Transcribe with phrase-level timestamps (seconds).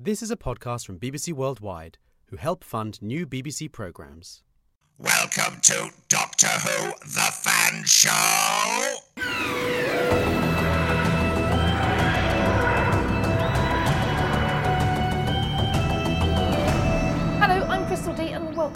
[0.00, 4.44] This is a podcast from BBC Worldwide, who help fund new BBC programmes.
[4.96, 9.77] Welcome to Doctor Who The Fan Show!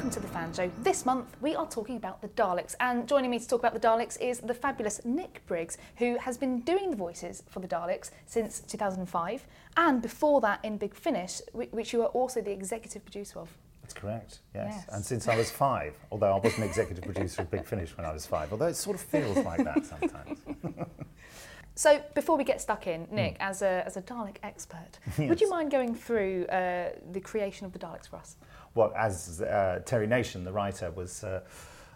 [0.03, 0.69] Welcome to the Fan Show.
[0.83, 3.79] This month we are talking about the Daleks, and joining me to talk about the
[3.79, 8.11] Daleks is the fabulous Nick Briggs, who has been doing the voices for the Daleks
[8.27, 9.47] since 2005,
[9.77, 13.57] and before that in Big Finish, which you are also the executive producer of.
[13.81, 14.75] That's correct, yes.
[14.75, 14.87] Yes.
[14.89, 18.13] And since I was five, although I wasn't executive producer of Big Finish when I
[18.13, 20.41] was five, although it sort of feels like that sometimes.
[21.75, 25.49] So, before we get stuck in, Nick, as, a, as a Dalek expert, would you
[25.49, 28.37] mind going through uh, the creation of the Daleks for us?
[28.75, 31.41] Well, as uh, Terry Nation, the writer, was uh,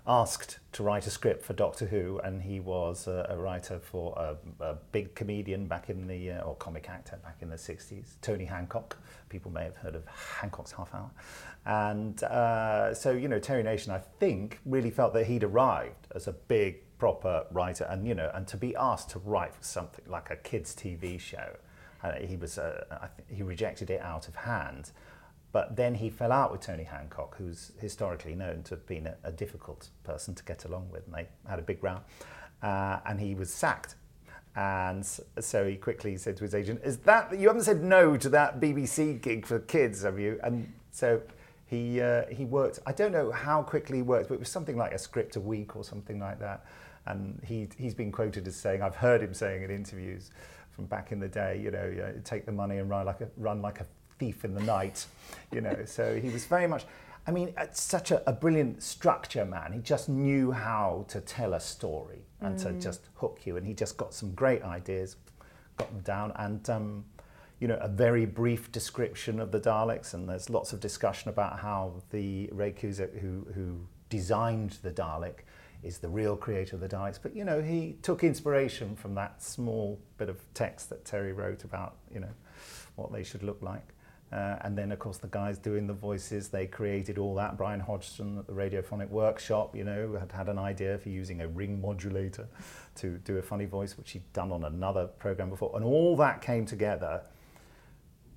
[0.07, 4.15] asked to write a script for Doctor Who, and he was uh, a writer for
[4.17, 8.17] a, a big comedian back in the, uh, or comic actor back in the 60s,
[8.21, 8.99] Tony Hancock.
[9.29, 11.11] People may have heard of Hancock's Half Hour.
[11.65, 16.29] And uh, so, you know, Terry Nation, I think, really felt that he'd arrived as
[16.29, 20.31] a big, proper writer, and, you know, and to be asked to write something like
[20.31, 21.57] a kids' TV show,
[22.05, 24.93] uh, he was, uh, I think he rejected it out of hand.
[25.57, 29.17] But then he fell out with Tony Hancock, who's historically known to have been a,
[29.25, 32.01] a difficult person to get along with, and they had a big row.
[32.63, 33.95] Uh, and he was sacked.
[34.55, 35.03] And
[35.41, 38.61] so he quickly said to his agent, "Is that you haven't said no to that
[38.61, 41.23] BBC gig for kids, have you?" And so
[41.65, 42.81] he uh, he worked.
[42.85, 45.41] I don't know how quickly he worked, but it was something like a script a
[45.41, 46.67] week or something like that.
[47.07, 50.33] And he he's been quoted as saying, I've heard him saying in interviews
[50.73, 53.31] from back in the day, you know, yeah, take the money and run like a
[53.39, 53.87] run like a
[54.19, 55.07] thief in the night,
[55.53, 55.85] you know.
[55.85, 56.85] So he was very much.
[57.29, 59.73] I mean, such a, a brilliant structure man.
[59.73, 63.57] He just knew how to tell a story and to just hook you.
[63.57, 65.17] And he just got some great ideas,
[65.77, 67.05] got them down, and um,
[67.59, 70.15] you know, a very brief description of the Daleks.
[70.15, 75.41] And there's lots of discussion about how the Ray Cusick, who who designed the Dalek,
[75.83, 77.19] is the real creator of the Daleks.
[77.21, 81.65] But you know, he took inspiration from that small bit of text that Terry wrote
[81.65, 82.35] about, you know,
[82.95, 83.89] what they should look like.
[84.33, 87.57] Uh, and then, of course, the guys doing the voices, they created all that.
[87.57, 91.49] Brian Hodgson at the Radiophonic Workshop, you know, had had an idea for using a
[91.49, 92.49] ring modulator
[92.97, 95.71] to do a funny voice, which he'd done on another program before.
[95.77, 97.23] And all that came together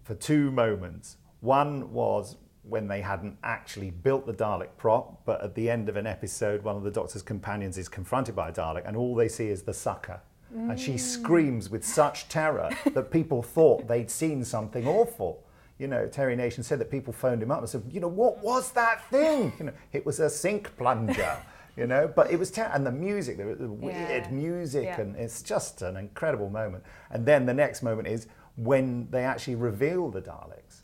[0.03, 1.17] for two moments.
[1.41, 5.95] One was when they hadn't actually built the Dalek prop, but at the end of
[5.95, 9.27] an episode, one of the Doctor's companions is confronted by a Dalek, and all they
[9.27, 10.21] see is the sucker.
[10.51, 15.44] And she screams with such terror that people thought they'd seen something awful.
[15.79, 18.44] You know, Terry Nation said that people phoned him up and said, you know, what
[18.44, 19.53] was that thing?
[19.59, 21.38] You know, it was a sink plunger.
[21.78, 24.29] You know, but it was ter- and the music, the, the weird Yeah.
[24.31, 25.00] music, Yeah.
[25.00, 26.84] and it's just an incredible moment.
[27.09, 30.81] And then the next moment is when they actually reveal the Daleks.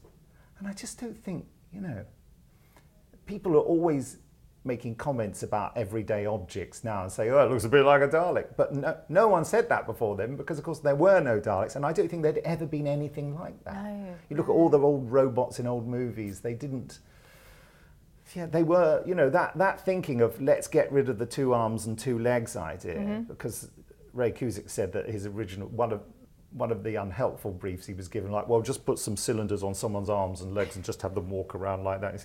[0.57, 2.05] And I just don't think, you know,
[3.25, 4.17] people are always
[4.65, 8.07] making comments about everyday objects now and say, oh, it looks a bit like a
[8.07, 8.47] Dalek.
[8.57, 11.75] But no, no one said that before then because, of course, there were no Daleks.
[11.75, 13.83] And I don't think there'd ever been anything like that.
[13.83, 16.99] No, You look at all the old robots in old movies, they didn't.
[18.35, 21.53] Yeah, they were, you know, that, that thinking of let's get rid of the two
[21.53, 23.21] arms and two legs idea, mm-hmm.
[23.23, 23.69] because
[24.13, 26.01] Ray Cusick said that his original, one of,
[26.51, 29.75] one of the unhelpful briefs he was given, like, well, just put some cylinders on
[29.75, 32.15] someone's arms and legs and just have them walk around like that.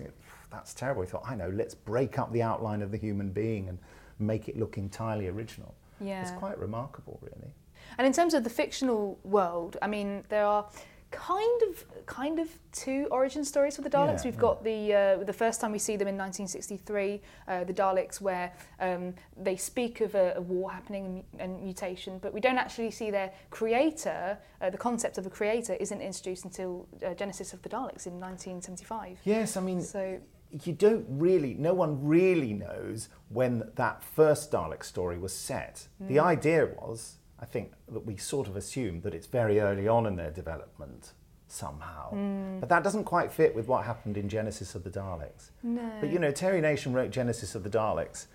[0.50, 1.02] That's terrible.
[1.02, 3.78] He thought, I know, let's break up the outline of the human being and
[4.18, 5.74] make it look entirely original.
[6.00, 6.22] Yeah.
[6.22, 7.54] It's quite remarkable, really.
[7.98, 10.68] And in terms of the fictional world, I mean, there are
[11.10, 14.18] kind of kind of two origin stories for the Daleks.
[14.18, 14.40] Yeah, We've yeah.
[14.40, 18.52] got the uh, the first time we see them in 1963, uh, the Daleks, where
[18.78, 22.90] um, they speak of a, a war happening and, and mutation, but we don't actually
[22.90, 24.38] see their creator.
[24.60, 28.20] Uh, the concept of a creator isn't introduced until uh, Genesis of the Daleks in
[28.20, 29.18] 1975.
[29.24, 30.20] Yes, I mean, So
[30.64, 35.86] you don't really, no one really knows when that first Dalek story was set.
[36.00, 36.22] The mm.
[36.22, 40.16] idea was, I think, that we sort of assumed that it's very early on in
[40.16, 41.12] their development
[41.46, 42.12] somehow.
[42.12, 42.60] Mm.
[42.60, 45.50] But that doesn't quite fit with what happened in Genesis of the Daleks.
[45.62, 45.90] no.
[46.00, 48.26] But you know, Terry Nation wrote Genesis of the Daleks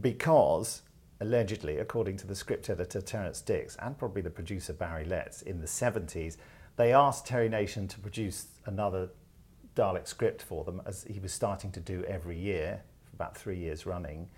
[0.00, 0.82] because,
[1.20, 5.60] allegedly, according to the script editor Terrance Dicks and probably the producer Barry Letts in
[5.60, 6.36] the 70s,
[6.76, 9.10] they asked Terry Nation to produce another
[9.76, 13.58] Dalek script for them as he was starting to do every year for about three
[13.58, 14.28] years running.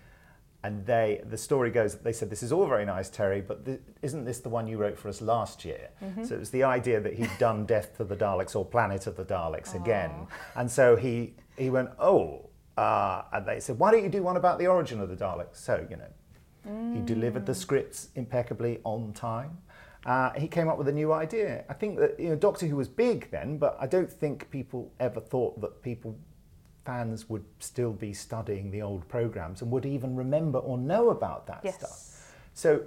[0.63, 3.81] And they, the story goes they said, This is all very nice, Terry, but th-
[4.03, 5.91] isn't this the one you wrote for us last year?
[6.25, 9.17] So it was the idea that he'd done Death to the Daleks or Planet of
[9.17, 10.11] the Daleks again.
[10.57, 14.37] And so he, he went, Oh, uh, and they said, Why don't you do one
[14.37, 15.57] about the origin of the Daleks?
[15.57, 19.59] So, you know, he delivered the scripts impeccably on time.
[20.07, 21.65] Uh, he came up with a new idea.
[21.69, 24.93] I think that you know Doctor Who was big then, but I don't think people
[25.01, 26.17] ever thought that people
[26.85, 31.49] fans would still be studying the old programs and would even remember or know about
[31.49, 31.75] that Yes.
[31.75, 32.33] stuff.
[32.55, 32.85] So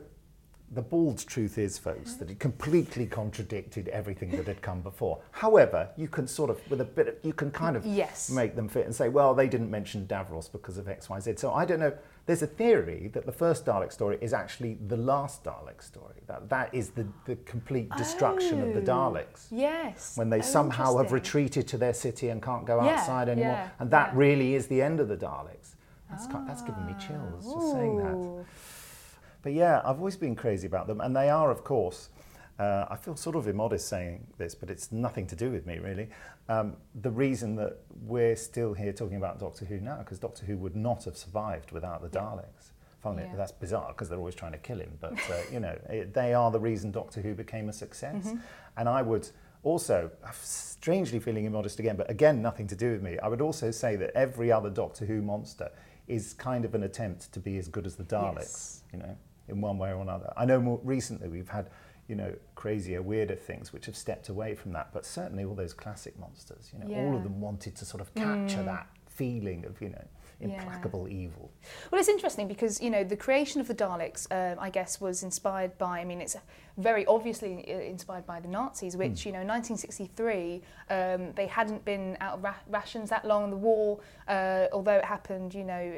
[0.72, 5.20] the bald truth is, folks, that it completely contradicted everything that had come before.
[5.32, 8.30] However, you can sort of, with a bit of, you can kind of Yes.
[8.30, 11.34] make them fit and say, well, they didn't mention Davros because of X, Y, Z.
[11.38, 11.94] So I don't know.
[12.30, 16.22] There's a theory that the first Dalek story is actually the last Dalek story.
[16.28, 20.16] That that is the, the complete destruction of the Oh, Daleks Yes.
[20.16, 23.54] when they Oh, somehow have retreated to their city and can't go Yeah, outside anymore.
[23.54, 24.20] yeah, and that yeah.
[24.20, 25.74] really is the end of the Daleks.
[26.12, 28.16] That's, ki- that's giving me chills just saying that.
[28.16, 28.44] Ah.
[29.42, 32.10] But yeah, I've always been crazy about them, and they are, of course.
[32.60, 35.80] Uh, I feel sort of immodest saying this, but it's nothing to do with me
[35.80, 36.10] really.
[36.50, 40.58] Um, the reason that we're still here talking about Doctor Who now, because Doctor Who
[40.58, 42.72] would not have survived without the Daleks.
[43.02, 43.38] Funnily, Yeah.
[43.38, 46.34] that's bizarre because they're always trying to kill him, but uh, you know it, they
[46.34, 48.26] are the reason Doctor Who became a success.
[48.28, 48.38] Mm-hmm.
[48.76, 49.30] And I would
[49.64, 53.18] also, strangely feeling immodest again, but again, nothing to do with me.
[53.20, 55.70] I would also say that every other Doctor Who monster
[56.08, 58.84] is kind of an attempt to be as good as the Daleks Yes.
[58.94, 59.18] you know,
[59.48, 60.34] in one way or another.
[60.36, 61.70] I know more recently we've had,
[62.10, 65.74] you know, crazier, weirder things which have stepped away from that, but certainly all those
[65.74, 68.66] classic monsters, you know, all of them wanted to sort of capture mm.
[68.66, 70.08] that feeling of, you know,
[70.40, 70.62] Yeah.
[70.62, 71.52] implacable evil.
[71.92, 75.24] Well, it's interesting because you know the creation of the Daleks, um, I guess, was
[75.24, 76.00] inspired by.
[76.00, 76.38] I mean, it's
[76.78, 82.18] very obviously uh, inspired by the Nazis, which you know, 1963, um, they hadn't been
[82.22, 83.50] out of ra- rations that long.
[83.50, 85.94] The war, uh, although it happened, you know,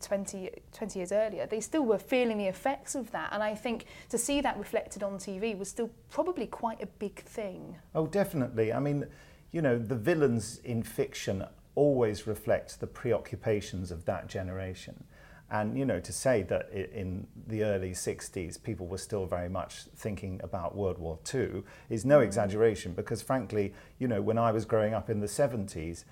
[0.00, 3.30] 20, 20 years earlier, they still were feeling the effects of that.
[3.32, 7.20] And I think to see that reflected on TV was still probably quite a big
[7.20, 7.76] thing.
[7.94, 8.72] Oh, definitely.
[8.72, 9.06] I mean,
[9.52, 11.44] you know, the villains in fiction
[11.74, 15.04] always reflect the preoccupations of that generation.
[15.50, 19.84] And, you know, to say that in the early 60s people were still very much
[19.94, 24.64] thinking about World War II is no exaggeration because, frankly, you know, when I was
[24.64, 26.04] growing up in the 70s,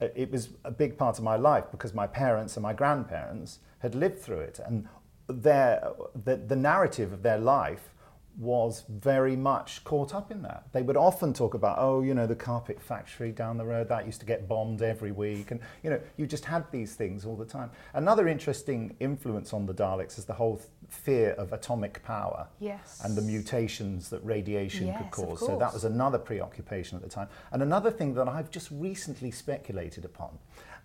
[0.00, 3.60] uh, it was a big part of my life because my parents and my grandparents
[3.78, 4.58] had lived through it.
[4.64, 4.88] And
[5.28, 5.92] their,
[6.24, 7.91] the, the narrative of their life
[8.38, 10.64] was very much caught up in that.
[10.72, 14.06] They would often talk about, oh, you know, the carpet factory down the road, that
[14.06, 15.50] used to get bombed every week.
[15.50, 17.70] And, you know, you just had these things all the time.
[17.94, 23.00] Another interesting influence on the Daleks is the whole fear of atomic power Yes.
[23.04, 25.40] and the mutations that radiation Yes, could cause.
[25.40, 27.28] So that was another preoccupation at the time.
[27.50, 30.38] And another thing that I've just recently speculated upon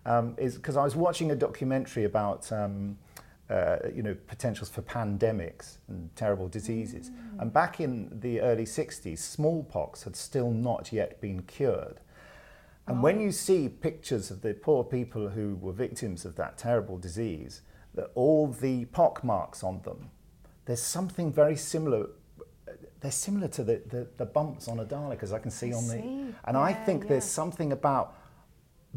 [0.05, 2.51] um, is because I was watching a documentary about.
[2.51, 2.97] Um,
[3.49, 7.09] uh, you know, potentials for pandemics and terrible diseases.
[7.09, 7.41] Mm.
[7.41, 11.99] And back in the early 60s, smallpox had still not yet been cured.
[12.87, 16.97] And when you see pictures of the poor people who were victims of that terrible
[16.97, 17.61] disease,
[17.95, 20.09] that all the pock marks on them,
[20.65, 22.07] there's something very similar.
[23.01, 25.75] They're similar to the, the, the bumps on a Dalek, as I can see I
[25.75, 25.93] on the.
[25.93, 26.35] see.
[26.45, 28.15] And I Yeah, think there's something about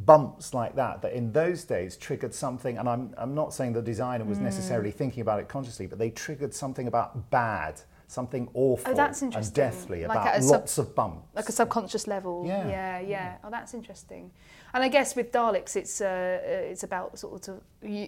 [0.07, 2.79] bumps like that that in those days triggered something.
[2.79, 4.45] And I'm, I'm not saying the designer was Hmm.
[4.45, 9.23] necessarily thinking about it consciously, but they triggered something about bad, something awful Oh, that's
[9.23, 11.29] and deathly Like about sub- lots of bumps.
[11.35, 12.45] like a subconscious level.
[12.47, 12.69] Yeah.
[12.69, 13.37] yeah, yeah.
[13.45, 14.31] Oh, that's interesting.
[14.75, 17.61] And I guess with Daleks, it's uh, uh, it's about sort of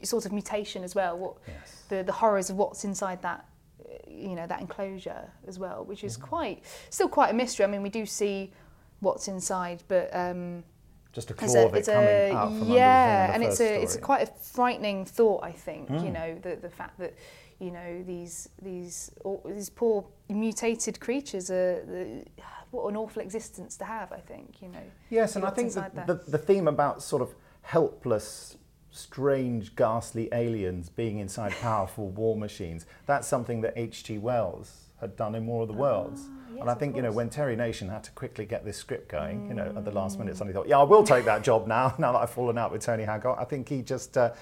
[0.04, 1.18] sort of mutation as well.
[1.18, 1.82] What Yes.
[1.88, 3.44] the the horrors of what's inside that
[3.84, 7.64] uh, you know that enclosure as well, which is quite still quite a mystery.
[7.64, 8.52] I mean, we do see
[9.00, 10.08] what's inside, but.
[10.14, 10.64] Um,
[11.12, 13.82] just a claw a, of it coming a out from yeah, and it's a the
[13.82, 15.44] it's a quite a frightening thought.
[15.44, 16.12] I think you Mm.
[16.12, 17.14] know the the fact that
[17.58, 19.12] you know these these
[19.44, 22.24] these poor mutated creatures are the,
[22.70, 24.10] what an awful existence to have.
[24.12, 24.82] I think you know.
[25.10, 28.56] Yes, and I think the, the, the theme about sort of helpless,
[28.90, 34.18] strange, ghastly aliens being inside powerful war machines, that's something that H.G.
[34.18, 36.22] Wells had done in War of the Worlds.
[36.30, 39.08] Ah, and I think, you know, when Terry Nation had to quickly get this script
[39.08, 40.20] going, you know, at the last Mm.
[40.20, 42.72] minute, suddenly thought, yeah, I will take that job now, now that I've fallen out
[42.72, 43.36] with Tony Hancock.
[43.40, 44.32] I think he just, uh,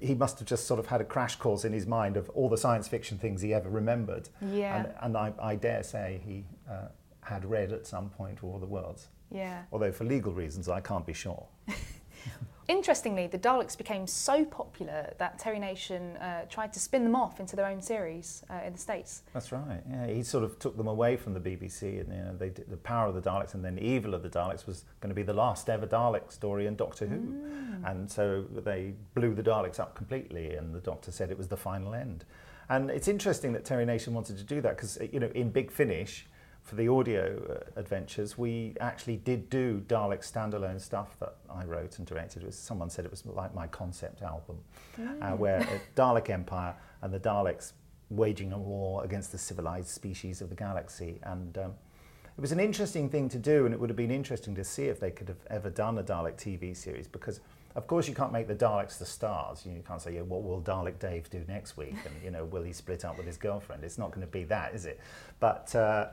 [0.00, 2.48] he must have just sort of had a crash course in his mind of all
[2.48, 4.28] the science fiction things he ever remembered.
[4.40, 4.76] Yeah.
[4.76, 6.88] And, and I, I dare say he uh,
[7.22, 9.08] had read at some point War of the Worlds.
[9.30, 9.62] Yeah.
[9.72, 11.46] Although for legal reasons, I can't be sure.
[12.68, 17.40] Interestingly, the Daleks became so popular that Terry Nation uh, tried to spin them off
[17.40, 19.22] into their own series uh, in the States.
[19.34, 19.82] That's right.
[19.90, 22.70] Yeah, he sort of took them away from the BBC, and you know, they did
[22.70, 25.14] the power of the Daleks, and then the Evil of the Daleks was going to
[25.14, 27.34] be the last ever Dalek story in Doctor Who,
[27.84, 31.56] and so they blew the Daleks up completely, and the Doctor said it was the
[31.56, 32.24] final end.
[32.68, 35.70] And it's interesting that Terry Nation wanted to do that because you know in Big
[35.70, 36.26] Finish.
[36.62, 41.98] For the audio uh, adventures, we actually did do Dalek standalone stuff that I wrote
[41.98, 42.44] and directed.
[42.44, 44.58] It was, someone said it was like my concept album,
[44.98, 47.72] uh, where uh, Dalek Empire and the Daleks
[48.10, 51.18] waging a war against the civilized species of the galaxy.
[51.24, 51.74] And um,
[52.36, 54.84] it was an interesting thing to do, and it would have been interesting to see
[54.84, 57.40] if they could have ever done a Dalek TV series because.
[57.74, 59.64] Of course, you can't make the Daleks the stars.
[59.64, 61.94] You, know, you can't say, yeah, what will Dalek Dave do next week?
[62.04, 63.82] And, you know, will he split up with his girlfriend?
[63.82, 65.00] It's not going to be that, is it?
[65.40, 66.08] But uh,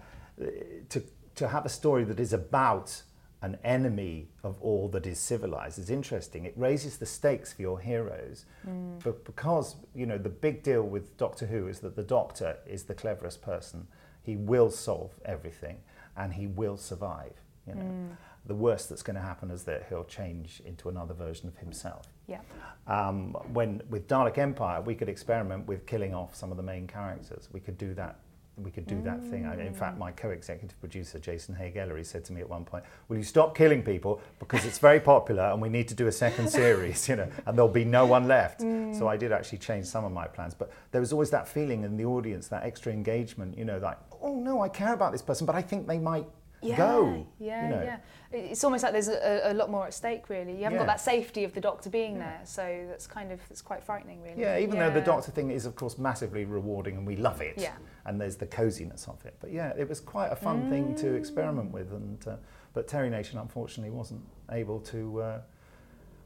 [0.89, 1.03] to,
[1.35, 3.03] to have a story that is about
[3.41, 6.45] an enemy of all that is civilized is interesting.
[6.45, 9.01] It raises the stakes for your heroes, mm.
[9.01, 12.83] but because you know the big deal with Doctor Who is that the Doctor is
[12.83, 13.87] the cleverest person.
[14.21, 15.77] He will solve everything,
[16.17, 17.33] and he will survive.
[17.67, 17.81] You know.
[17.81, 18.09] Mm
[18.45, 22.07] the worst that's going to happen is that he'll change into another version of himself.
[22.27, 22.39] Yeah.
[22.87, 26.87] Um, when with Dalek Empire, we could experiment with killing off some of the main
[26.87, 27.47] characters.
[27.51, 28.19] We could do that.
[28.63, 29.03] We could do mm.
[29.05, 29.43] that thing.
[29.59, 33.23] in fact, my co-executive producer Jason Haigh-Ellery said to me at one point, "Will you
[33.23, 37.07] stop killing people because it's very popular and we need to do a second series,
[37.07, 38.97] you know, and there'll be no one left." Mm.
[38.97, 41.83] So I did actually change some of my plans, but there was always that feeling
[41.83, 45.21] in the audience, that extra engagement, you know, like, "Oh no, I care about this
[45.21, 46.25] person, but I think they might
[46.61, 47.27] yeah, go.
[47.39, 47.83] Yeah, you know.
[47.83, 47.97] yeah.
[48.31, 50.51] It's almost like there's a, a, lot more at stake, really.
[50.51, 50.85] You haven't yeah.
[50.85, 52.19] got that safety of the doctor being yeah.
[52.19, 54.39] there, so that's kind of it's quite frightening, really.
[54.39, 57.55] Yeah, even though the doctor thing is, of course, massively rewarding and we love it.
[57.57, 57.73] Yeah.
[58.05, 59.35] And there's the coziness of it.
[59.39, 60.69] But yeah, it was quite a fun mm.
[60.69, 62.35] thing to experiment with, and uh,
[62.73, 65.21] but Terry Nation unfortunately wasn't able to.
[65.21, 65.41] Uh,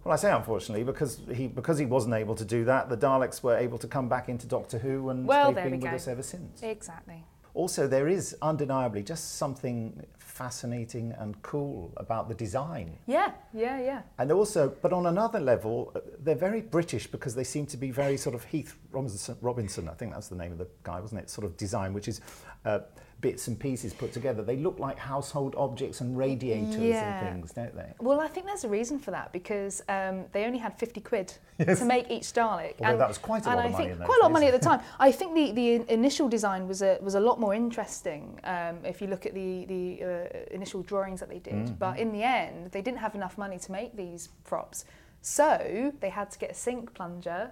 [0.03, 2.89] well, I say unfortunately because he because he wasn't able to do that.
[2.89, 5.85] The Daleks were able to come back into Doctor Who, and well, they've been we
[5.85, 6.61] with us ever since.
[6.61, 7.23] Exactly.
[7.53, 12.97] Also, there is undeniably just something fascinating and cool about the design.
[13.05, 14.01] Yeah, yeah, yeah.
[14.17, 17.91] And also, but on another level, uh, they're very British because they seem to be
[17.91, 21.21] very sort of Heath Robinson, Robinson I think that's the name of the guy, wasn't
[21.21, 21.29] it?
[21.29, 22.21] Sort of design, which is
[22.65, 22.79] uh,
[23.23, 24.43] bits and pieces put together.
[24.43, 27.25] They look like household objects and radiators yeah.
[27.25, 27.93] and things, don't they?
[27.99, 31.33] Well, I think there's a reason for that because um, they only had 50 quid
[31.57, 31.79] yes.
[31.79, 32.75] to make each Dalek.
[32.79, 33.87] Although and, that was quite a lot of money.
[33.87, 34.81] Think, quite a lot of money at the time.
[34.99, 39.01] I think the, the initial design was a, was a lot more interesting um, if
[39.01, 41.53] you look at the, the uh, initial drawings that they did.
[41.53, 41.75] Mm-hmm.
[41.75, 44.83] But in the end, they didn't have enough money to make these props.
[45.21, 47.51] So they had to get a sink plunger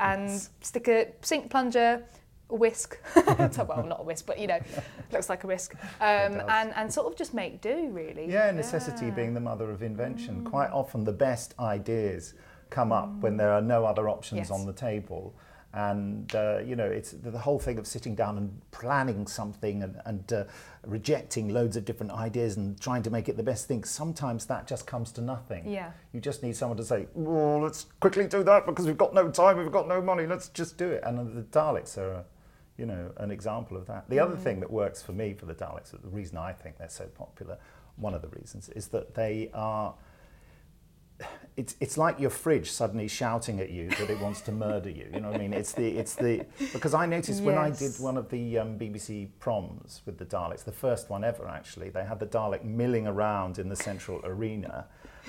[0.00, 0.50] and yes.
[0.60, 2.04] stick a sink plunger
[2.48, 2.98] whisk.
[3.16, 4.58] well, not a whisk, but you know,
[5.12, 5.74] looks like a whisk.
[6.00, 8.30] Um, and, and sort of just make do, really.
[8.30, 9.12] Yeah, necessity yeah.
[9.12, 10.42] being the mother of invention.
[10.42, 10.50] Mm.
[10.50, 12.34] Quite often, the best ideas
[12.70, 13.20] come up mm.
[13.20, 14.50] when there are no other options yes.
[14.50, 15.34] on the table.
[15.74, 20.00] And uh, you know, it's the whole thing of sitting down and planning something and,
[20.06, 20.44] and uh,
[20.86, 23.84] rejecting loads of different ideas and trying to make it the best thing.
[23.84, 25.68] Sometimes that just comes to nothing.
[25.68, 25.90] Yeah.
[26.12, 29.30] You just need someone to say, "Oh, let's quickly do that because we've got no
[29.30, 30.26] time, we've got no money.
[30.26, 32.24] Let's just do it." And the Daleks are
[32.78, 34.08] you know, an example of that.
[34.08, 34.22] The mm.
[34.22, 37.06] other thing that works for me for the Daleks, the reason I think they're so
[37.06, 37.58] popular,
[37.96, 39.94] one of the reasons, is that they are–
[41.56, 45.08] It's, it's like your fridge suddenly shouting at you that it wants to murder you.
[45.12, 45.52] You know what I mean?
[45.52, 47.46] It's the it's the because I noticed yes.
[47.46, 51.24] when I did one of the um, BBC proms with the Daleks, the first one
[51.24, 54.86] ever actually, they had the Dalek milling around in the central arena,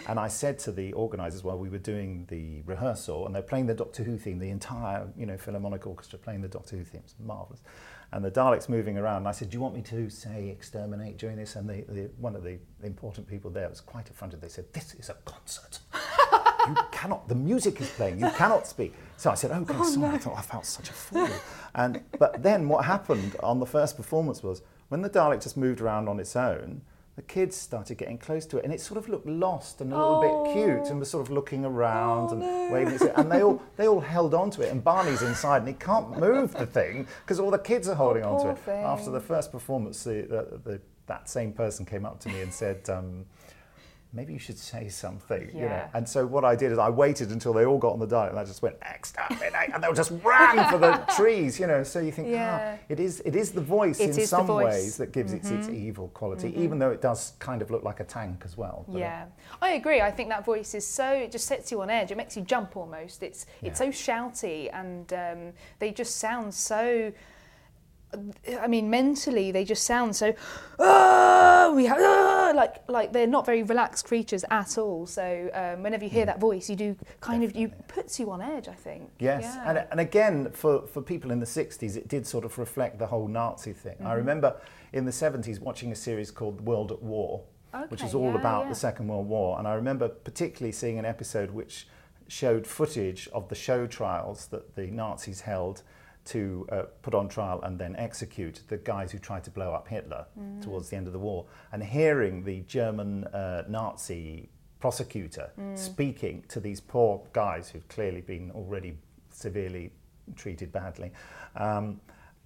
[0.08, 3.66] and I said to the organisers while we were doing the rehearsal, and they're playing
[3.66, 7.02] the Doctor Who theme, the entire you know Philharmonic Orchestra playing the Doctor Who theme,
[7.04, 7.62] it's marvellous.
[8.12, 9.18] and the Daleks moving around.
[9.18, 11.56] And I said, do you want me to say exterminate during this?
[11.56, 14.42] And the, the, one of the important people there was quite affronted.
[14.42, 15.80] They said, this is a concert.
[16.68, 18.94] you cannot, the music is playing, you cannot speak.
[19.18, 20.16] So I said, oh, okay, oh, sorry, no.
[20.16, 21.30] I thought I felt such a fool.
[21.76, 25.82] And, but then what happened on the first performance was, when the Dalek just moved
[25.82, 26.82] around on its own,
[27.20, 29.98] the kids started getting close to it and it sort of looked lost and a
[29.98, 30.46] little oh.
[30.46, 32.70] bit cute and was sort of looking around oh, and no.
[32.72, 35.74] waving and they all they all held on to it and Barney's inside and he
[35.74, 38.58] can't move the thing because all the kids are holding oh, on to it.
[38.60, 38.86] Thing.
[38.86, 42.54] After the first performance, the, the, the, that same person came up to me and
[42.54, 43.26] said, um,
[44.12, 45.52] maybe you should say something.
[45.54, 45.62] Yeah.
[45.62, 45.84] You know?
[45.94, 48.32] And so what I did is I waited until they all got on the diet
[48.32, 51.84] and I just went, exterminate, and they all just ran for the trees, you know.
[51.84, 52.78] So you think, ah, yeah.
[52.78, 54.66] ah, it is it is the voice it in some voice.
[54.66, 55.54] ways that gives mm-hmm.
[55.54, 56.64] it its evil quality, mm-hmm.
[56.64, 58.86] even though it does kind of look like a tank as well.
[58.88, 59.26] But yeah.
[59.62, 60.02] I agree.
[60.02, 62.12] I think that voice is so it just sets you on edge.
[62.12, 63.22] It makes you jump almost.
[63.22, 63.70] It's yeah.
[63.70, 67.12] it's so shouty and um, they just sound so
[68.60, 70.34] I mean, mentally, they just sound so.
[70.80, 75.06] Oh, we have oh, like like they're not very relaxed creatures at all.
[75.06, 76.28] So um, whenever you hear mm.
[76.28, 77.64] that voice, you do kind Definitely.
[77.66, 78.68] of you puts you on edge.
[78.68, 79.12] I think.
[79.20, 79.70] Yes, yeah.
[79.70, 83.08] and and again for for people in the '60s, it did sort of reflect the
[83.08, 83.98] whole Nazi thing.
[83.98, 84.08] Mm-hmm.
[84.08, 84.56] I remember
[84.92, 88.40] in the '70s watching a series called World at War, okay, which is all yeah,
[88.40, 88.70] about yeah.
[88.70, 91.88] the Second World War, and I remember particularly seeing an episode which
[92.28, 95.84] showed footage of the show trials that the Nazis held
[96.30, 99.88] to uh, put on trial and then execute the guys who tried to blow up
[99.88, 100.62] Hitler mm.
[100.62, 101.46] towards the end of the war.
[101.72, 105.78] And hearing the German uh, Nazi prosecutor mm.
[105.78, 108.98] speaking to these poor guys who'd clearly been already
[109.32, 109.92] severely
[110.36, 111.12] treated badly.
[111.56, 112.00] Um,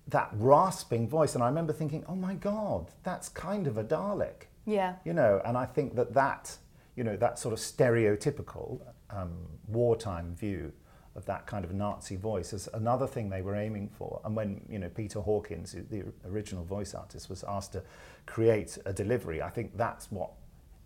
[0.08, 4.48] that rasping voice, and I remember thinking, "Oh my God, that's kind of a Dalek."
[4.66, 4.96] Yeah.
[5.06, 6.58] You know, and I think that that,
[6.96, 9.34] you know, that sort of stereotypical um,
[9.68, 10.74] wartime view
[11.16, 14.20] of that kind of Nazi voice is another thing they were aiming for.
[14.26, 17.84] And when, you know, Peter Hawkins, the original voice artist, was asked to
[18.26, 20.32] create a delivery, I think that's what,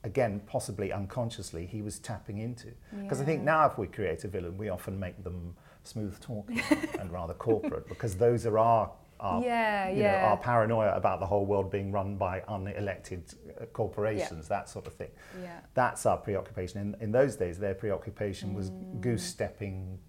[0.03, 2.67] again, possibly unconsciously, he was tapping into.
[3.01, 6.61] Because I think now if we create a villain, we often make them smooth talking
[6.99, 8.91] and rather corporate because those are our,
[9.21, 10.11] our Yeah, you yeah.
[10.23, 14.87] know, our paranoia about the whole world being run by unelected uh, corporations, that sort
[14.87, 15.11] of thing.
[15.41, 15.61] Yeah.
[15.73, 16.81] That's our preoccupation.
[16.81, 18.99] In, in those days, their preoccupation was Mm.
[18.99, 19.99] goose stepping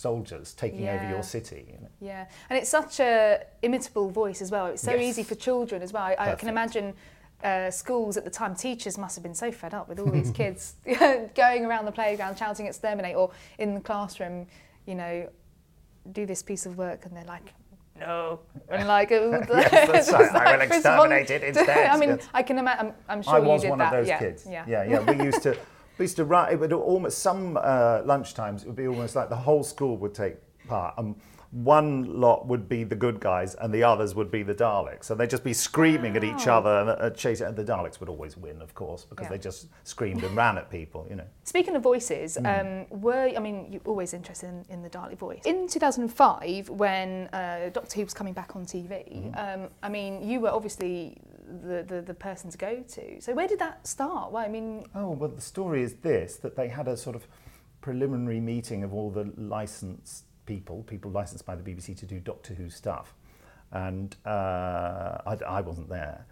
[0.00, 1.66] soldiers taking over your city.
[1.68, 1.88] You know.
[2.00, 4.66] Yeah, and it's such a imitable voice as well.
[4.66, 5.02] It's so Yes.
[5.10, 6.02] easy for children as well.
[6.02, 6.94] I, I can imagine
[7.44, 10.30] uh, schools at the time, teachers must have been so fed up with all these
[10.42, 10.74] kids
[11.34, 14.46] going around the playground shouting exterminate, or in the classroom,
[14.86, 15.28] you know,
[16.12, 17.52] do this piece of work, and they're like.
[17.98, 18.40] No,
[18.70, 20.46] and like Yes, that's right.
[20.46, 22.28] I will exterminate it instead, I mean, yes.
[22.32, 22.86] I can imagine.
[22.86, 23.92] I'm, I'm sure I you was did one that.
[23.92, 24.18] of those yeah.
[24.18, 24.46] kids.
[24.48, 25.00] Yeah, yeah, yeah.
[25.00, 25.58] We used to,
[26.00, 26.52] used to run.
[26.52, 28.62] It would almost some uh, lunchtimes.
[28.62, 30.36] It would be almost like the whole school would take
[30.68, 30.94] part.
[30.98, 31.14] And
[31.52, 35.10] one lot would be the good guys, and the others would be the Daleks.
[35.10, 37.48] And they'd just be screaming at each other and uh, chasing.
[37.48, 39.30] And the Daleks would always win, of course, because Yeah.
[39.30, 41.06] they just screamed and ran at people.
[41.10, 41.24] You know.
[41.42, 42.86] Speaking of voices, Mm.
[42.92, 45.42] um, were I mean you're always interested in, in the Dalek voice.
[45.44, 49.62] In 2005, when uh, Doctor Who was coming back on TV, Mm-hmm.
[49.62, 51.16] um, I mean you were obviously
[51.62, 53.20] the, the, the person to go to.
[53.20, 54.32] So where did that start?
[54.32, 54.86] Well, I mean...
[54.94, 57.26] Oh, well, the story is this, that they had a sort of
[57.80, 62.54] preliminary meeting of all the licensed people, people licensed by the BBC to do Doctor
[62.54, 63.14] Who stuff.
[63.72, 66.26] And uh, I, I wasn't there.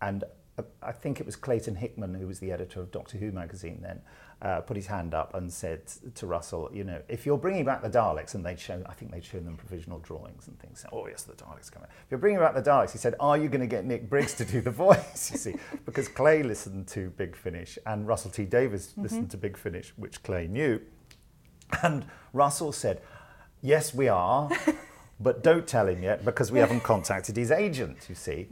[0.00, 0.24] And
[0.58, 3.80] uh, I think it was Clayton Hickman, who was the editor of Doctor Who magazine
[3.82, 4.00] then,
[4.42, 5.82] uh, put his hand up and said
[6.14, 9.12] to Russell, you know, if you're bringing back the Daleks, and they'd shown, I think
[9.12, 10.84] they'd shown them provisional drawings and things.
[10.92, 11.88] Oh, yes, the Daleks coming.
[11.90, 14.34] If you're bringing back the Daleks, he said, are you going to get Nick Briggs
[14.34, 15.30] to do the voice?
[15.30, 19.56] You see, because Clay listened to Big Finish and Russell T Davies listened to Big
[19.56, 20.80] Finish, which Clay knew.
[21.82, 23.00] And Russell said,
[23.62, 24.50] Yes, we are,
[25.20, 28.48] but don't tell him yet because we haven't contacted his agent, you see.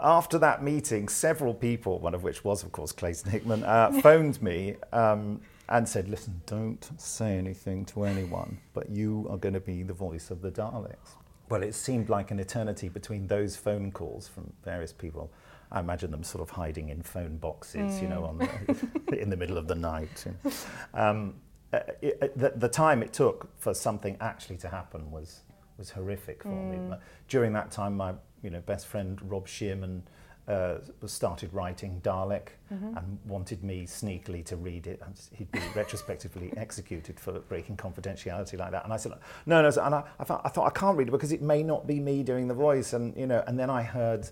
[0.00, 4.40] After that meeting, several people, one of which was, of course, Clayton Hickman, uh, phoned
[4.42, 9.60] me um, and said, Listen, don't say anything to anyone, but you are going to
[9.60, 11.16] be the voice of the Daleks.
[11.48, 15.30] Well, it seemed like an eternity between those phone calls from various people.
[15.72, 19.36] I imagine them sort of hiding in phone boxes, you know, on the, in the
[19.36, 20.24] middle of the night.
[20.26, 20.50] you know.
[20.94, 21.34] Um,
[21.72, 25.40] uh, it, it- the, the time it took for something actually to happen was
[25.78, 26.78] was horrific for me.
[26.90, 30.02] But During that time, my you know best friend Rob Shearman
[30.50, 35.00] uh, started writing Dalek and wanted me sneakily to read it.
[35.04, 38.84] And he'd be retrospectively executed for breaking confidentiality like that.
[38.84, 39.12] And I said,
[39.46, 39.68] no, no.
[39.68, 42.00] And I, I, thought, I thought I can't read it because it may not be
[42.00, 42.92] me doing the voice.
[42.94, 44.28] And you know, and then I heard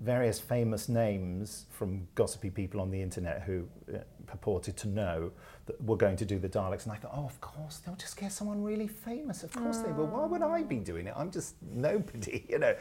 [0.00, 5.32] various famous names from gossipy people on the internet who uh, purported to know
[5.66, 6.84] that were going to do the Daleks.
[6.84, 9.42] And I thought, oh, of course, they'll just get someone really famous.
[9.42, 10.06] Of course they will.
[10.06, 11.14] Why would I be doing it?
[11.16, 12.74] I'm just nobody, you know.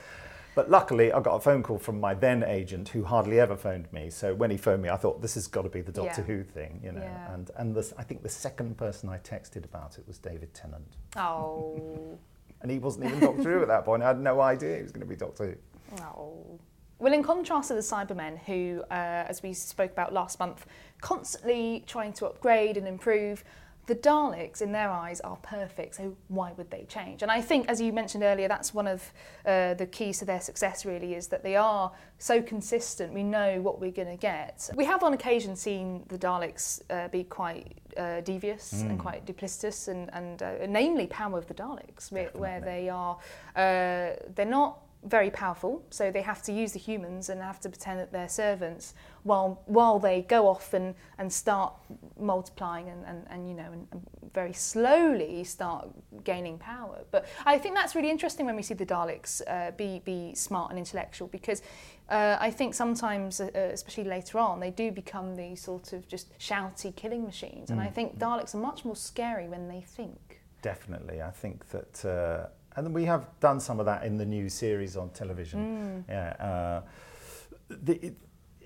[0.58, 3.94] But luckily, I got a phone call from my then agent, who hardly ever phoned
[3.94, 4.10] me.
[4.10, 6.26] So when he phoned me, I thought this has got to be the Doctor Yeah.
[6.26, 7.02] Who thing, you know.
[7.02, 7.32] Yeah.
[7.32, 12.18] And and I think the second person I texted about it was David Tennant, oh,
[12.64, 14.02] and he wasn't even Doctor Who at that point.
[14.02, 16.02] I had no idea he was going to be Doctor Who.
[16.08, 16.60] oh.
[16.98, 20.66] Well, in contrast to the Cybermen, who, uh, as we spoke about last month,
[21.02, 23.44] constantly trying to upgrade and improve,
[23.88, 25.96] the Daleks, in their eyes, are perfect.
[25.96, 27.24] So why would they change?
[27.24, 29.12] And I think, as you mentioned earlier, that's one of
[29.46, 30.86] uh, the keys to their success.
[30.86, 33.14] Really, is that they are so consistent.
[33.14, 34.70] We know what we're going to get.
[34.76, 39.88] We have on occasion seen the Daleks uh, be quite uh, devious and quite duplicitous,
[39.88, 43.18] and, and uh, namely Power of the Daleks, where, where they are
[43.56, 47.70] uh, they're not very powerful, so they have to use the humans and have to
[47.70, 51.74] pretend that they're servants while while they go off and, and start
[52.20, 55.88] multiplying and, and, and you know and, and very slowly start
[56.24, 57.04] gaining power.
[57.12, 60.72] But I think that's really interesting when we see the Daleks uh, be be smart
[60.72, 61.62] and intellectual because
[62.10, 66.38] uh, I think sometimes, uh, especially later on, they do become these sort of just
[66.40, 70.42] shouty killing machines, and I think Daleks are much more scary when they think.
[70.62, 74.48] Definitely, I think that, uh, and we have done some of that in the new
[74.50, 76.06] series on television.
[76.08, 76.82] Yeah, uh,
[77.70, 78.16] the, it,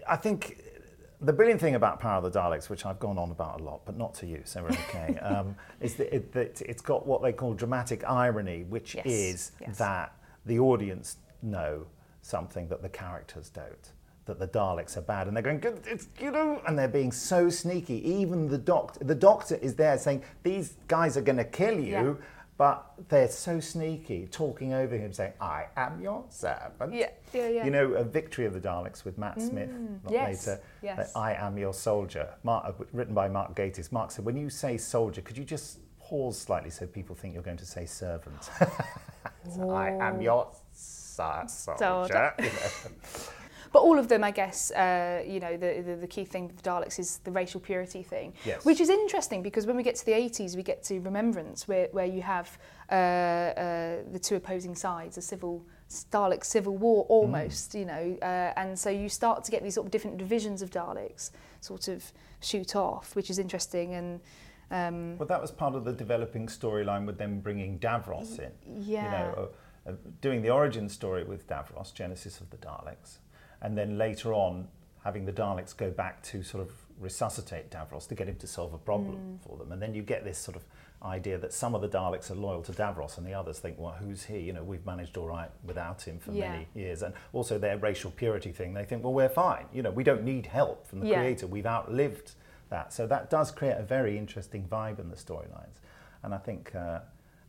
[0.07, 0.61] I think
[1.21, 3.81] the brilliant thing about Power of the Daleks, which I've gone on about a lot,
[3.85, 7.21] but not to you, so we're okay, um, is that, it, that it's got what
[7.21, 9.77] they call dramatic irony, which Yes, is yes.
[9.77, 10.13] that
[10.45, 11.85] the audience know
[12.21, 13.91] something that the characters don't.
[14.25, 17.11] That the Daleks are bad, and they're going, "Good, it's, you know, and they're being
[17.11, 18.07] so sneaky.
[18.07, 21.91] Even the doctor, the doctor is there saying, "These guys are going to kill you,"
[21.91, 22.13] Yeah.
[22.61, 27.65] But they're so sneaky, talking over him, saying, "I am your servant." Yeah, yeah, yeah.
[27.65, 29.71] You know, a victory of the Daleks with Matt Smith,
[30.03, 30.61] not yes, later.
[30.83, 30.97] yes.
[30.97, 32.35] that I am your soldier.
[32.43, 33.91] Mark, uh, written by Mark Gatiss.
[33.91, 37.41] Mark said, "When you say soldier, could you just pause slightly so people think you're
[37.41, 38.51] going to say servant?"
[39.55, 42.35] So, I am your sa- soldier.
[42.39, 42.45] Know.
[43.73, 46.57] But all of them, I guess, uh, you know, the, the, the key thing with
[46.61, 48.65] the Daleks is the racial purity thing, Yes.
[48.65, 51.87] which is interesting because when we get to the 80s, we get to Remembrance, where,
[51.91, 52.57] where you have
[52.91, 55.65] uh, uh, the two opposing sides, a civil
[56.11, 59.87] Dalek civil war almost, you know, uh, and so you start to get these sort
[59.87, 64.19] of different divisions of Daleks sort of shoot off, which is interesting and.
[64.69, 68.51] Um, Well, that was part of the developing storyline with them bringing Davros in.
[68.65, 69.03] yeah.
[69.03, 69.49] You know,
[69.87, 73.17] uh, uh, doing the origin story with Davros, Genesis of the Daleks,
[73.61, 74.67] and then later on
[75.03, 78.73] having the Daleks go back to sort of resuscitate Davros to get him to solve
[78.73, 79.41] a problem Mm.
[79.47, 79.71] for them.
[79.71, 80.63] And then you get this sort of
[81.03, 83.93] idea that some of the Daleks are loyal to Davros and the others think, well,
[83.93, 84.37] who's he?
[84.39, 86.51] You know, we've managed all right without him for Yeah.
[86.51, 87.01] many years.
[87.01, 89.65] And also their racial purity thing, they think, well, we're fine.
[89.73, 91.21] You know, we don't need help from the Yeah.
[91.21, 91.47] creator.
[91.47, 92.33] We've outlived
[92.69, 92.93] that.
[92.93, 95.79] So that does create a very interesting vibe in the storylines.
[96.21, 96.99] And I think, uh,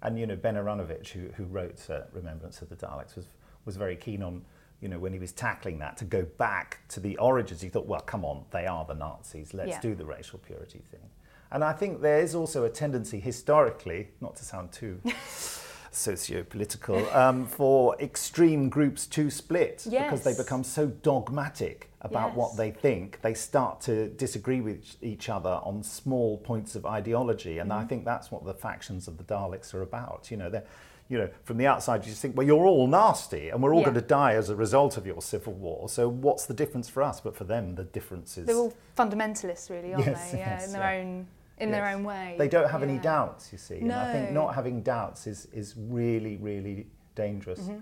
[0.01, 3.27] and you know, Ben Aaronovitch, who, who wrote uh, Remembrance of the Daleks, was,
[3.67, 4.47] was very keen on,
[4.83, 7.61] you know, when he was tackling that, to go back to the origins.
[7.63, 9.55] He thought, well, come on, they are the Nazis.
[9.55, 9.81] Let's Yeah.
[9.81, 11.09] do the racial purity thing.
[11.53, 15.01] And I think there is also a tendency historically, not to sound too
[15.93, 22.37] socio-political, um, for extreme groups to split because they become so dogmatic about Yes.
[22.37, 23.21] what they think.
[23.21, 27.81] They start to disagree with each other on small points of ideology, and Mm-hmm.
[27.81, 30.31] I think that's what the factions of the Daleks are about.
[30.31, 30.65] You know, they're.
[31.09, 33.81] You know, from the outside, you just think, well, you're all nasty, and we're all
[33.81, 33.87] Yeah.
[33.87, 35.89] going to die as a result of your civil war.
[35.91, 37.21] So, what's the difference for us?
[37.21, 40.39] But for them, the difference is they're all fundamentalists, really, aren't Yes, they?
[40.39, 41.01] Yeah, yes, in their yeah.
[41.03, 41.27] own
[41.59, 42.35] in their own way.
[42.39, 43.77] They don't have any doubts, you see.
[43.81, 47.61] And I think not having doubts is, is really, really dangerous.
[47.61, 47.77] Mm-hmm.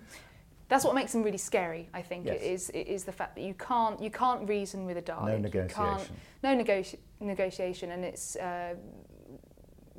[0.69, 1.89] That's what makes them really scary.
[1.95, 2.37] I think Yes.
[2.37, 5.27] it is it is the fact that you can't you can't reason with a Dalek.
[5.27, 6.17] No You can't- negotiation.
[6.43, 8.75] no negoti- negotiation, and it's uh,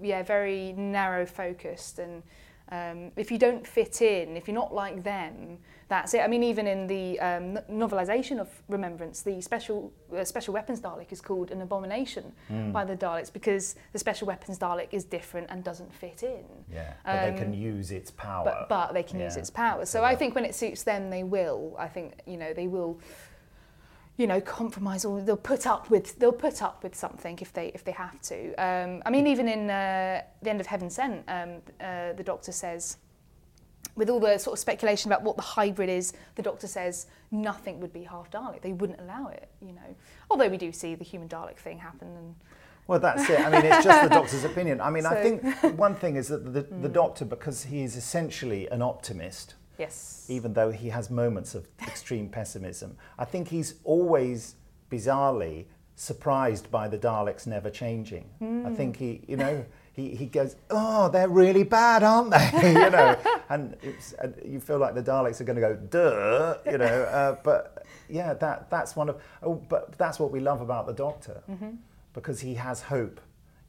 [0.01, 2.23] yeah very narrow focused and.
[2.71, 5.57] Um, if you don't fit in, if you're not like them,
[5.89, 6.21] that's it.
[6.21, 10.79] I mean, even in the um, n- novelisation of Remembrance, the special uh, special weapons
[10.79, 12.71] Dalek is called an abomination Hmm.
[12.71, 16.45] by the Daleks because the special weapons Dalek is different and doesn't fit in.
[16.71, 18.45] Yeah, but they can Um, use its power.
[18.45, 19.83] but but they can use its power.
[19.85, 21.75] So I think when it suits them, they will.
[21.77, 22.99] I think you know they will.
[24.21, 27.71] You know, compromise or they'll put up with they'll put up with something if they
[27.73, 28.53] if they have to.
[28.53, 31.49] Um, I mean, even in uh, the end of Heaven Sent, um,
[31.81, 32.97] uh, the Doctor says,
[33.95, 37.79] with all the sort of speculation about what the hybrid is, the Doctor says nothing
[37.79, 38.61] would be half Dalek.
[38.61, 39.49] They wouldn't allow it.
[39.59, 39.95] You know,
[40.29, 42.35] although we do see the human Dalek thing happen and.
[42.85, 43.39] Well, that's it.
[43.39, 44.81] I mean, it's just the doctor's opinion.
[44.81, 45.43] I mean, I think
[45.79, 50.25] one thing is that the, the doctor, because he is essentially an optimist, Yes.
[50.29, 54.55] even though he has moments of extreme pessimism, I think he's always
[54.91, 55.65] bizarrely
[55.95, 58.25] surprised by the Daleks never changing.
[58.65, 62.73] I think he, you know, he, he goes, oh, they're really bad, aren't they?
[62.85, 63.17] you know,
[63.49, 66.97] and, it's, and you feel like the Daleks are going to go, duh, you know.
[67.21, 70.93] Uh, but yeah, that that's one of, oh, but that's what we love about the
[70.93, 71.41] Doctor,
[72.13, 73.19] because he has hope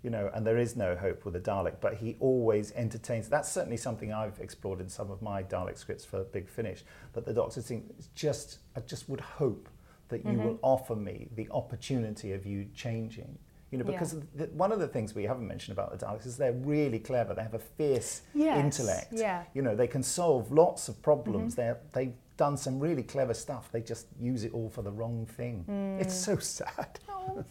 [0.02, 3.28] you know, and there is no hope with a Dalek, but he always entertains.
[3.28, 6.84] That's certainly something I've explored in some of my Dalek scripts for Big Finish.
[7.12, 9.68] That the Doctor thinks just, I just would hope
[10.08, 10.44] that you mm-hmm.
[10.44, 13.38] will offer me the opportunity of you changing.
[13.70, 13.92] You know, Yeah.
[13.92, 16.98] because the, one of the things we haven't mentioned about the Daleks is they're really
[16.98, 17.32] clever.
[17.32, 19.12] They have a fierce Yes, intellect.
[19.12, 19.44] yeah.
[19.54, 21.52] You know, they can solve lots of problems.
[21.52, 21.60] Mm-hmm.
[21.62, 23.70] They're, they've done some really clever stuff.
[23.70, 25.64] They just use it all for the wrong thing.
[25.70, 26.00] Mm.
[26.00, 26.98] It's so sad.
[27.08, 27.44] Oh.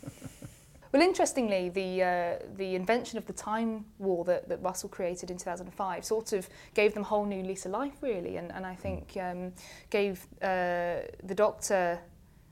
[0.92, 5.38] Well, interestingly, the uh, the invention of the time war that, that Russell created in
[5.38, 8.76] 2005 sort of gave them a whole new lease of life, really, and, and I
[8.76, 9.54] think um,
[9.90, 12.00] gave uh, the Doctor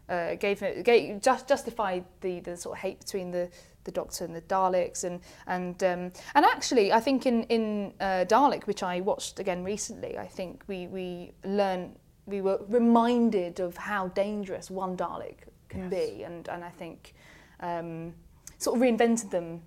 [0.08, 3.50] uh, gave, gave just justified the, the sort of hate between the
[3.84, 8.26] the Doctor and the Daleks, and and um, and actually, I think in in uh,
[8.26, 13.76] Dalek, which I watched again recently, I think we we learn we were reminded of
[13.76, 15.90] how dangerous one Dalek can Yes.
[15.90, 17.14] be, and and I think.
[17.62, 18.14] Um,
[18.60, 19.62] sort of reinvented them,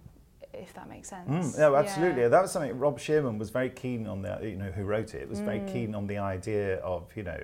[0.54, 1.56] if that makes sense.
[1.56, 2.22] Mm, no, absolutely.
[2.22, 2.28] Yeah.
[2.28, 4.22] That was something Rob Shearman was very keen on.
[4.22, 5.72] The you know who wrote it was very Mm.
[5.72, 7.40] keen on the idea of you know.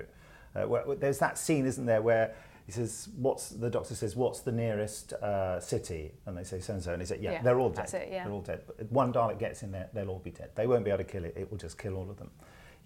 [0.54, 2.34] Uh, where, where- there's that scene, isn't there, where
[2.66, 4.14] he says, "What's the doctor says?
[4.16, 7.58] What's the nearest uh, city?" And they say so and he said, "Yeah, Yeah, they're
[7.58, 7.78] all dead.
[7.78, 8.24] that's it, yeah.
[8.24, 8.62] They're all dead.
[8.66, 10.50] But one Dalek gets in there, they'll all be dead.
[10.54, 11.34] They won't be able to kill it.
[11.36, 12.30] It will just kill all of them."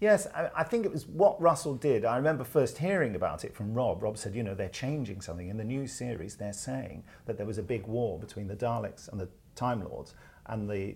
[0.03, 2.03] Yes, I, I think it was what Russell did.
[2.03, 4.03] I remember first hearing about it from Rob.
[4.03, 5.47] Rob said, you know, they're changing something.
[5.47, 9.07] In the new series, they're saying that there was a big war between the Daleks
[9.09, 10.13] and the Time Lords,
[10.47, 10.95] and the,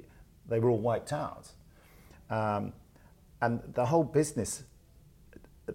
[0.50, 1.48] they were all wiped out.
[2.30, 2.74] Um,
[3.42, 4.66] and the whole business,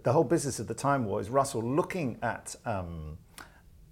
[0.03, 3.17] the whole business at the time War is Russell looking at um,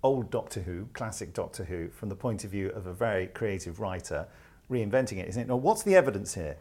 [0.02, 3.80] old Doctor Who, classic Doctor Who, from the point of view of a very creative
[3.80, 4.28] writer,
[4.70, 5.24] reinventing it.
[5.24, 6.58] He's saying, "No, what's the evidence here?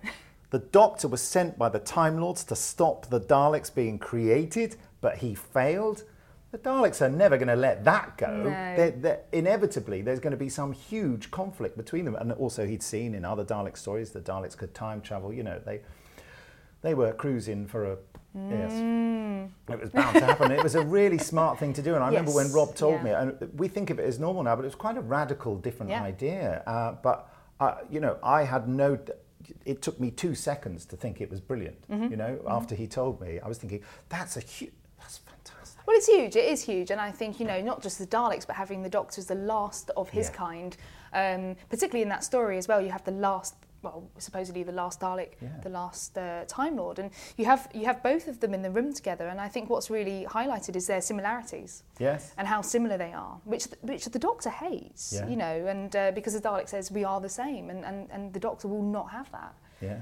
[0.52, 5.18] The Doctor was sent by the Time Lords to stop the Daleks being created, but
[5.18, 6.04] he failed."
[6.52, 8.36] The Daleks are never going to let that go.
[8.36, 8.50] No.
[8.50, 12.16] They're- they're- inevitably, there's going to be some huge conflict between them.
[12.16, 15.32] And also, he'd seen in other Dalek stories the Daleks could time travel.
[15.32, 15.82] You know, they
[16.82, 17.98] they were cruising for a
[18.34, 18.72] yes.
[19.70, 20.52] It was bound to happen.
[20.52, 23.04] it was a really smart thing to do, and I remember when Rob told yeah.
[23.04, 25.56] me, and we think of it as normal now, but it was quite a radical,
[25.58, 26.04] different Yeah.
[26.04, 26.64] idea.
[26.66, 28.98] Uh, but uh, you know, I had no.
[29.66, 31.78] It took me two seconds to think it was brilliant.
[31.90, 32.12] Mm-hmm.
[32.12, 35.86] You know, after he told me, I was thinking that's a huge, that's fantastic.
[35.88, 36.36] Well, it's huge.
[36.36, 38.90] It is huge, and I think you know not just the Daleks, but having the
[38.90, 40.36] Doctor as the last of his Yeah.
[40.36, 40.78] kind.
[41.12, 45.00] Um, particularly in that story as well, you have the last, well, supposedly the last
[45.00, 45.50] Dalek, Yeah.
[45.64, 48.72] the last uh, Time Lord, and you have you have both of them in the
[48.72, 49.28] room together.
[49.28, 52.34] And I think what's really highlighted is their similarities Yes.
[52.38, 55.14] and how similar they are, which which the Doctor hates.
[55.14, 55.28] Yeah.
[55.30, 58.34] You know, and uh, because the Dalek says we are the same, and, and and
[58.34, 59.54] the Doctor will not have that.
[59.82, 60.02] Yeah.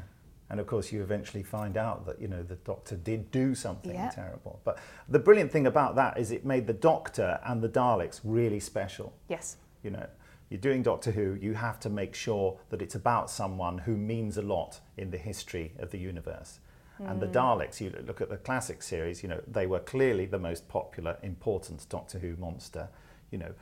[0.50, 3.94] And of course, you eventually find out that you know the doctor did do something
[3.94, 4.10] Yeah.
[4.12, 4.60] terrible.
[4.64, 4.78] But
[5.10, 9.12] the brilliant thing about that is it made the doctor and the Daleks really special.
[9.28, 9.58] Yes.
[9.84, 10.08] You know,
[10.50, 14.38] you're doing Doctor Who, you have to make sure that it's about someone who means
[14.38, 16.60] a lot in the history of the universe.
[17.00, 20.40] And the Daleks, you look at the classic series, you know, they were clearly the
[20.40, 22.90] most popular, important Doctor Who monster.
[23.30, 23.54] You know,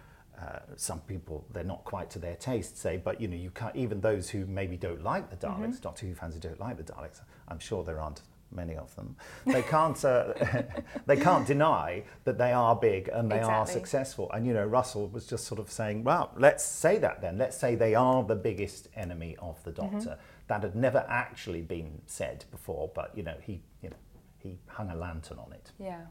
[0.42, 3.76] uh, some people they're not quite to their taste, say, but you know, you can't.
[3.76, 6.84] Even those who maybe don't like the Daleks, Doctor Who fans who don't like the
[6.84, 7.20] Daleks,
[7.50, 8.22] I'm sure there aren't
[8.56, 9.16] many of them.
[9.46, 10.04] They can't.
[10.04, 10.34] Uh,
[11.06, 14.32] they can't deny that they are big and they are successful.
[14.32, 17.38] And you know, Russell was just sort of saying, "Well, let's say that then.
[17.38, 22.02] Let's say they are the biggest enemy of the Doctor." That had never actually been
[22.06, 23.96] said before, but you know, he, you know,
[24.38, 25.72] he hung a lantern on it.
[25.80, 26.02] Yeah,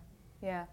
[0.42, 0.64] yeah.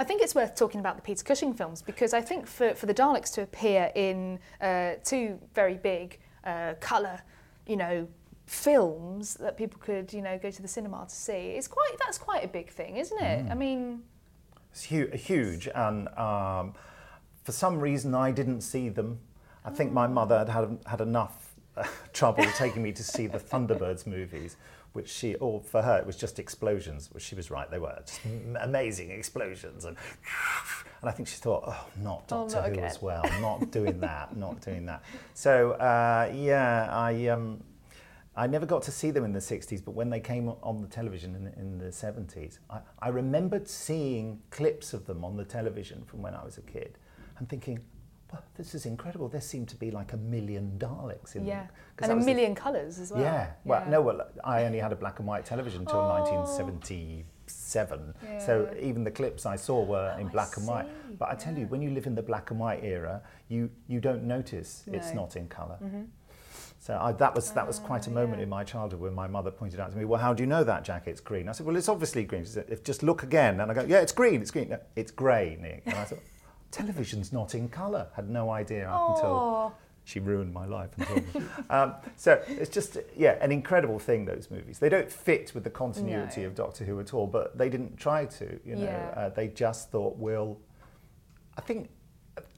[0.00, 2.86] I think it's worth talking about the Peter Cushing films because I think for, for
[2.86, 7.20] the Daleks to appear in uh, two very big uh, colour,
[7.66, 8.08] you know,
[8.50, 12.18] films that people could, you know, go to the cinema to see, it's quite that's
[12.18, 13.46] quite a big thing, isn't it?
[13.48, 14.02] I mean,
[14.72, 16.74] It's hu- huge, and um,
[17.44, 19.20] for some reason I didn't see them.
[19.64, 23.38] I think my mother had had, had enough uh, trouble taking me to see the
[23.38, 24.56] Thunderbirds movies,
[24.94, 27.96] which she, or for her, it was just explosions, which she was right, they were
[28.04, 29.84] just m- amazing explosions.
[29.84, 29.96] And,
[31.00, 32.84] and I think she thought, oh, not Oh, Doctor not Who again.
[32.84, 35.02] as well, not doing that, not doing that.
[35.34, 37.28] So, uh, yeah, I.
[37.28, 37.62] Um,
[38.40, 40.88] I never got to see them in the 60s, but when they came on the
[40.88, 46.02] television in, in the 70s, I, I remembered seeing clips of them on the television
[46.04, 46.96] from when I was a kid
[47.38, 47.80] and thinking,
[48.32, 49.28] well, this is incredible.
[49.28, 51.66] There seem to be like a million Daleks in yeah,
[51.98, 52.10] them.
[52.10, 53.20] and a million colours as well.
[53.20, 53.50] yeah.
[53.64, 53.90] Well, Yeah.
[53.90, 56.08] no, well, I only had a black and white television until Oh.
[56.08, 58.14] 1977.
[58.46, 60.86] So even the clips I saw were in Oh, I black and white.
[61.18, 64.00] But I tell you, when you live in the black and white era, you, you
[64.00, 64.98] don't notice it's No.
[65.08, 65.16] Mm-hmm.
[65.16, 65.78] not in color
[66.80, 68.44] So I, that was that was quite a moment yeah.
[68.44, 70.64] in my childhood when my mother pointed out to me, "Well, how do you know
[70.64, 73.60] that jacket's green?" I said, "Well, it's obviously green." She said, "If just look again,"
[73.60, 74.40] and I go, "Yeah, it's green.
[74.40, 74.70] It's green.
[74.70, 76.20] No, it's grey, Nick." And I thought,
[76.70, 81.34] "Television's not in colour." Had no idea up until she ruined my life and told
[81.34, 81.42] me.
[81.70, 84.24] um, so it's just yeah, an incredible thing.
[84.24, 86.46] Those movies they don't fit with the continuity No.
[86.46, 88.58] of Doctor Who at all, but they didn't try to.
[88.64, 89.12] You know, Yeah.
[89.14, 90.58] uh, they just thought, "We'll."
[91.58, 91.90] I think.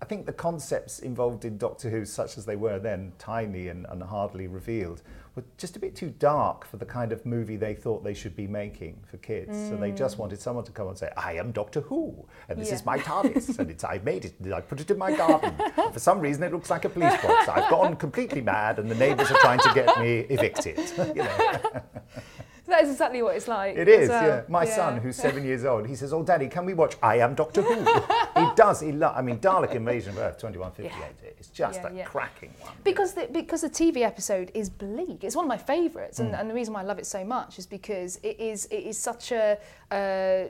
[0.00, 3.86] I think the concepts involved in Doctor Who, such as they were then, tiny and,
[3.88, 5.02] and hardly revealed,
[5.34, 8.36] were just a bit too dark for the kind of movie they thought they should
[8.36, 9.56] be making for kids.
[9.68, 9.96] So they mm.
[9.96, 12.14] just wanted someone to come and say, "I am Doctor Who,
[12.48, 12.74] and this Yeah.
[12.74, 14.52] is my TARDIS, and it's I made it.
[14.52, 15.54] I put it in my garden.
[15.92, 17.48] For some reason, it looks like a police box.
[17.48, 20.78] I've gone completely mad, and the neighbours are trying to get me evicted."
[21.16, 21.82] you know.
[22.72, 23.76] that is exactly what it's like.
[23.76, 24.26] It is, well.
[24.26, 24.42] yeah.
[24.48, 27.34] My son, who's seven years old, he says, "Oh, Daddy, can we watch I Am
[27.34, 27.74] Doctor Who?"
[28.40, 28.80] he does.
[28.80, 31.34] He lo- I mean, Dalek Invasion of Earth, twenty-one fifty-eight.
[31.38, 32.04] It's just Yeah, a yeah.
[32.04, 32.72] cracking one.
[32.84, 35.22] Because the, because the TV episode is bleak.
[35.24, 36.24] It's one of my favourites, Mm.
[36.26, 38.84] and, and the reason why I love it so much is because it is it
[38.90, 39.58] is such a
[39.90, 40.48] uh,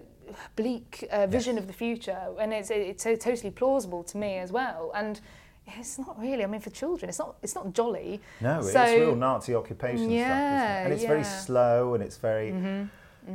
[0.56, 4.52] bleak uh, vision of the future, and it's it's so totally plausible to me as
[4.52, 4.92] well.
[4.94, 5.20] And
[5.66, 6.44] it's not really.
[6.44, 8.20] I mean, for children, it's not it's not jolly.
[8.40, 10.84] No, So- it's real Nazi occupation stuff, isn't it?
[10.84, 12.50] And it's very slow and it's very.
[12.52, 12.84] Mm-hmm.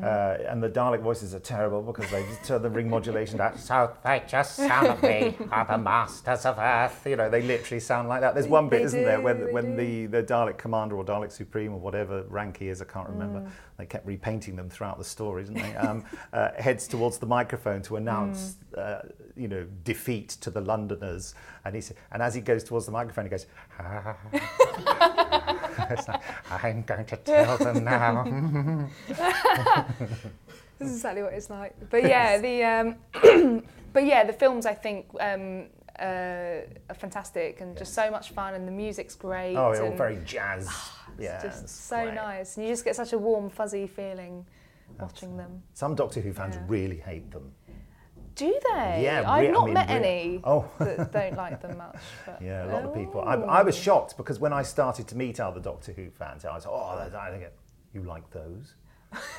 [0.04, 3.58] Uh, and the Dalek voices are terrible because they just turn the ring modulation down.
[3.58, 7.04] So they just sound me are the masters of Earth.
[7.06, 8.34] You know, they literally sound like that.
[8.34, 10.08] There's one bit, They isn't there, when when do.
[10.08, 13.40] the, the Dalek Commander or Dalek Supreme or whatever rank he is, I can't remember.
[13.40, 13.50] Mm.
[13.78, 15.76] They kept repainting them throughout the story, didn't they?
[15.76, 18.80] Um, uh, heads towards the microphone to announce, Mm.
[18.80, 19.02] uh,
[19.38, 23.24] you know, defeat to the Londoners, and he and as he goes towards the microphone,
[23.26, 23.46] he goes,
[26.08, 26.22] like,
[26.52, 28.24] I'm going to tell them now.
[30.80, 31.74] This is exactly what it's like.
[31.90, 33.64] But yeah, the um,
[33.94, 35.68] but yeah, the films I think um,
[36.00, 36.04] uh,
[36.90, 39.56] are fantastic and just so much fun, and the music's great.
[39.56, 40.70] "Oh, it's all and very jazz."
[41.18, 42.14] yeah, just so great.
[42.14, 44.46] nice, and you just get such a warm, fuzzy feeling
[45.00, 45.64] watching them.
[45.74, 46.64] Some Doctor Who fans Yeah.
[46.68, 47.52] really hate them.
[48.36, 49.02] Do they?
[49.04, 50.70] Yeah, I've re- I not mean, met re- any Oh.
[50.78, 51.96] that don't like them much.
[52.24, 53.22] But, Yeah, a lot of people.
[53.22, 53.44] I, Oh.
[53.46, 56.66] I was shocked because when I started to meet other Doctor Who fans, I was
[56.68, 57.46] like, oh, I think
[57.94, 58.76] you like those.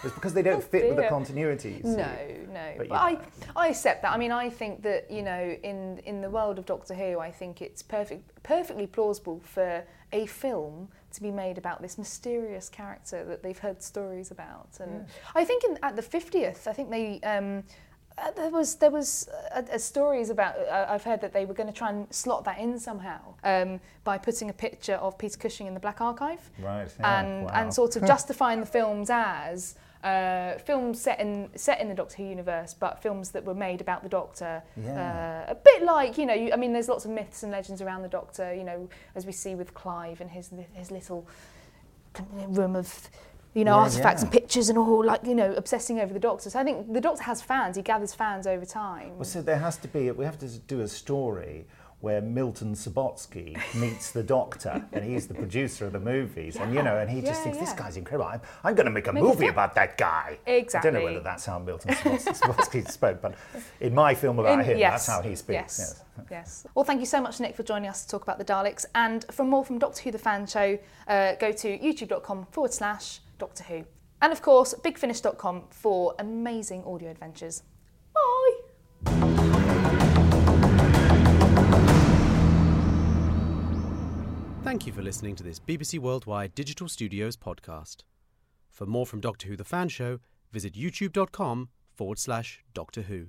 [0.04, 1.84] It's because they don't fit with the continuities.
[1.84, 2.74] No, no.
[2.76, 3.18] But But, I.
[3.56, 4.12] I accept that.
[4.12, 7.30] I mean, I think that you know, in in the world of Doctor Who, I
[7.30, 13.24] think it's perfect, perfectly plausible for a film to be made about this mysterious character
[13.24, 14.68] that they've heard stories about.
[14.80, 17.20] And I think in, at the fiftieth, I think they.
[17.20, 17.64] Um,
[18.22, 21.54] uh, there was there was uh, uh, stories about uh, I've heard that they were
[21.54, 25.38] going to try and slot that in somehow um, by putting a picture of Peter
[25.38, 27.50] Cushing in the Black Archive Right, yeah, and wow.
[27.54, 32.16] and sort of justifying the films as uh, films set in set in the Doctor
[32.18, 34.62] Who universe, but films that were made about the Doctor.
[34.76, 35.46] Yeah.
[35.48, 37.82] Uh, a bit like you know, you, I mean, there's lots of myths and legends
[37.82, 38.54] around the Doctor.
[38.54, 41.26] You know, as we see with Clive and his his little
[42.48, 43.10] room of.
[43.54, 44.26] You know, Yeah, artifacts yeah.
[44.26, 46.50] and pictures and all, like, you know, obsessing over the Doctor.
[46.50, 49.16] So I think the Doctor has fans, he gathers fans over time.
[49.16, 51.66] Well, so there has to be, we have to do a story
[52.00, 56.80] where Milton Subotsky meets the Doctor, and he's the producer of the movies, and you
[56.80, 57.76] know, and he just Yeah, thinks this yeah.
[57.76, 58.30] guy's incredible.
[58.30, 60.38] I'm, I'm going to make a Make movie film." about that guy.
[60.46, 60.90] Exactly.
[60.90, 63.34] I don't know whether that's how Milton Subotsky, Subotsky spoke, but
[63.80, 65.78] in my film about In- him, yes, that's how he speaks.
[65.80, 66.66] Yes, yes.
[66.76, 68.84] Well, thank you so much, Nick, for joining us to talk about the Daleks.
[68.94, 73.18] And for more from Doctor Who the Fan Show, uh, go to youtube.com forward slash
[73.38, 73.84] Doctor Who.
[74.20, 77.62] And of course, bigfinish.com for amazing audio adventures.
[78.14, 79.58] Bye!
[84.64, 88.02] Thank you for listening to this BBC Worldwide Digital Studios podcast.
[88.68, 90.18] For more from Doctor Who the Fan Show,
[90.52, 93.28] visit youtube.com forward slash Doctor Who.